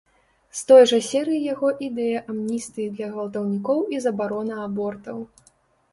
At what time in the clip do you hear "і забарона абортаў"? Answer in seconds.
3.97-5.17